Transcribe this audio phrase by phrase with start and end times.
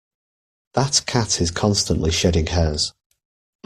[0.73, 2.91] That cat is constantly shedding hairs.